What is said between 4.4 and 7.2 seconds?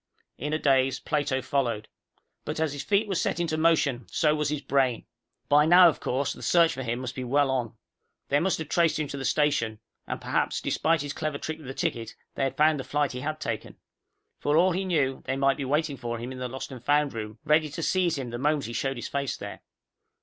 his brain. By now, of course, the search for him must